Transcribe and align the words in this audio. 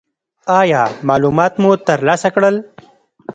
ایا 0.59 0.83
معلومات 1.07 1.53
مو 1.61 1.71
ترلاسه 1.87 2.29
کړل؟ 2.35 2.55